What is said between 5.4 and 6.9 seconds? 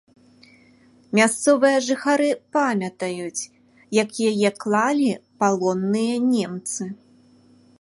палонныя немцы.